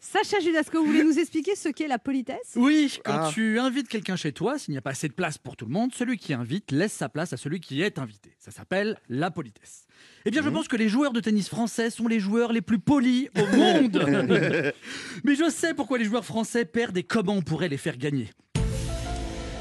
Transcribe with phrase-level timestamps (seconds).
[0.00, 2.52] Sacha Judasco, vous voulez nous expliquer ce qu'est la politesse?
[2.56, 3.30] Oui, quand Ah.
[3.32, 5.72] tu invites quelqu'un chez toi, s'il n'y a pas assez de place pour tout le
[5.72, 8.32] monde, celui qui invite laisse sa place à celui qui est invité.
[8.38, 9.86] Ça s'appelle la politesse.
[10.26, 12.78] Eh bien, je pense que les joueurs de tennis français sont les joueurs les plus
[12.78, 14.04] polis au monde.
[15.24, 18.28] Mais je sais pourquoi les joueurs français perdent et comment on pourrait les faire gagner.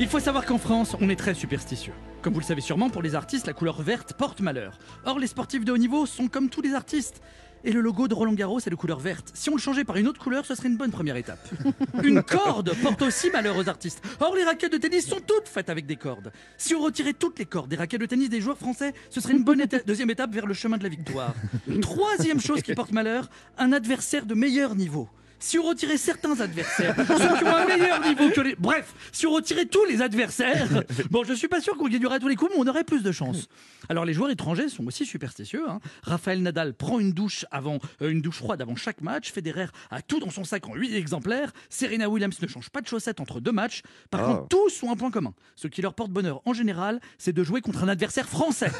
[0.00, 1.92] Il faut savoir qu'en France, on est très superstitieux.
[2.22, 4.78] Comme vous le savez sûrement, pour les artistes, la couleur verte porte malheur.
[5.04, 7.20] Or, les sportifs de haut niveau sont comme tous les artistes.
[7.64, 9.30] Et le logo de Roland Garros est de couleur verte.
[9.34, 11.40] Si on le changeait par une autre couleur, ce serait une bonne première étape.
[12.04, 14.00] Une corde porte aussi malheur aux artistes.
[14.20, 16.30] Or, les raquettes de tennis sont toutes faites avec des cordes.
[16.56, 19.32] Si on retirait toutes les cordes des raquettes de tennis des joueurs français, ce serait
[19.34, 21.34] une bonne éta- deuxième étape vers le chemin de la victoire.
[21.80, 25.08] Troisième chose qui porte malheur, un adversaire de meilleur niveau.
[25.40, 28.56] Si on retirait certains adversaires, ceux qui ont un meilleur niveau que les...
[28.56, 30.66] Bref, si on retirait tous les adversaires,
[31.10, 33.12] bon, je suis pas sûr qu'on gagnerait tous les coups, mais on aurait plus de
[33.12, 33.48] chance.
[33.88, 35.64] Alors les joueurs étrangers sont aussi superstitieux.
[35.68, 35.80] hein.
[36.02, 39.32] Raphaël Nadal prend une douche avant euh, une douche froide avant chaque match.
[39.32, 41.52] Federer a tout dans son sac en 8 exemplaires.
[41.70, 43.82] Serena Williams ne change pas de chaussettes entre deux matchs.
[44.10, 44.34] Par Oh.
[44.34, 45.32] contre, tous ont un point commun.
[45.54, 48.70] Ce qui leur porte bonheur en général, c'est de jouer contre un adversaire français.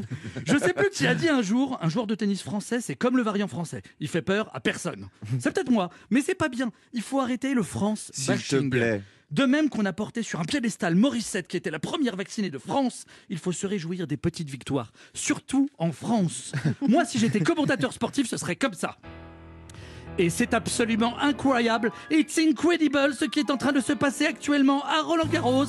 [0.46, 3.16] Je sais plus qui a dit un jour, un joueur de tennis français, c'est comme
[3.16, 3.82] le variant français.
[4.00, 5.08] Il fait peur à personne.
[5.38, 6.70] C'est peut-être moi, mais c'est pas bien.
[6.92, 8.70] Il faut arrêter le France S'il te bashing.
[8.70, 9.02] plaît.
[9.32, 12.58] De même qu'on a porté sur un piédestal Morissette, qui était la première vaccinée de
[12.58, 16.52] France, il faut se réjouir des petites victoires, surtout en France.
[16.88, 18.98] Moi, si j'étais commentateur sportif, ce serait comme ça.
[20.18, 24.82] Et c'est absolument incroyable, it's incredible ce qui est en train de se passer actuellement
[24.84, 25.66] à Roland Garros.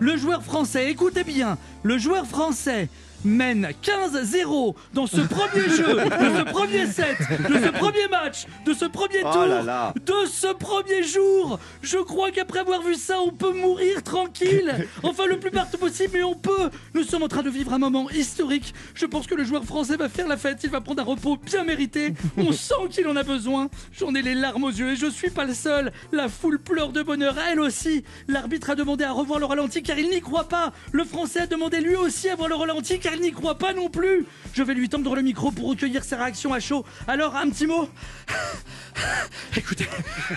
[0.00, 2.88] Le joueur français, écoutez bien, le joueur français
[3.24, 7.16] mène 15-0 dans ce premier jeu, de ce premier set,
[7.48, 9.92] de ce premier match, de ce premier Oh tour, là là.
[10.06, 11.58] de ce premier jour.
[11.82, 14.86] Je crois qu'après avoir vu ça, on peut mourir tranquille.
[15.02, 16.70] Enfin, le plus partout possible, mais on peut.
[16.94, 18.72] Nous sommes en train de vivre un moment historique.
[18.94, 20.60] Je pense que le joueur français va faire la fête.
[20.62, 22.14] Il va prendre un repos bien mérité.
[22.36, 23.68] On sent qu'il en a besoin.
[23.98, 25.90] J'en ai les larmes aux yeux et je suis pas le seul.
[26.12, 28.04] La foule pleure de bonheur, elle aussi.
[28.28, 30.74] L'arbitre a demandé à revoir le ralenti car il n'y croit pas.
[30.92, 33.72] Le français a demandé lui aussi à voir le ralenti car il n'y croit pas
[33.72, 34.26] non plus.
[34.52, 36.84] Je vais lui tendre le micro pour recueillir ses réactions à chaud.
[37.06, 37.88] Alors, un petit mot.
[39.56, 39.86] Écoutez,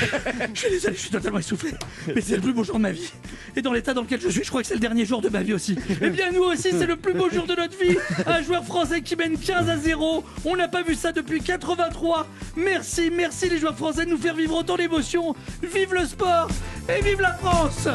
[0.54, 1.70] je suis désolé, je suis totalement essoufflé,
[2.14, 3.10] mais c'est le plus beau jour de ma vie.
[3.56, 5.30] Et dans l'état dans lequel je suis, je crois que c'est le dernier jour de
[5.30, 5.78] ma vie aussi.
[6.02, 7.96] Eh bien, nous aussi, c'est le plus beau jour de notre vie.
[8.26, 10.24] Un joueur français qui mène 15 à 0.
[10.44, 12.26] On n'a pas vu ça depuis 83.
[12.56, 15.34] Merci, merci les joueurs français de nous faire vivre autant d'émotions.
[15.62, 16.48] Vive le sport
[16.88, 17.88] et vive la France